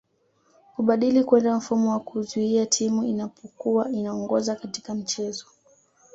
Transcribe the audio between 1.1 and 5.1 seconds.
kwenda mfumo wa kuzuia Timu inapokua inaongoza katika